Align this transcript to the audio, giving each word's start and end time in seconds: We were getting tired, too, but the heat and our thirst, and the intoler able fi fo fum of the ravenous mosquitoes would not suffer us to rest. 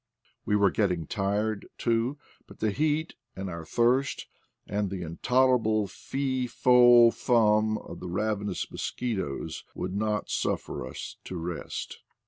We 0.45 0.55
were 0.55 0.71
getting 0.71 1.05
tired, 1.05 1.67
too, 1.77 2.17
but 2.47 2.57
the 2.59 2.71
heat 2.71 3.13
and 3.35 3.51
our 3.51 3.63
thirst, 3.63 4.25
and 4.65 4.89
the 4.89 5.03
intoler 5.03 5.59
able 5.59 5.85
fi 5.85 6.47
fo 6.47 7.11
fum 7.11 7.77
of 7.77 7.99
the 7.99 8.09
ravenous 8.09 8.71
mosquitoes 8.71 9.63
would 9.75 9.93
not 9.95 10.31
suffer 10.31 10.87
us 10.87 11.17
to 11.25 11.35
rest. 11.35 11.99